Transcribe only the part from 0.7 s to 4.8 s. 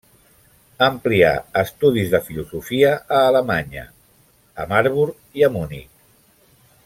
Amplià estudis de filosofia a Alemanya, a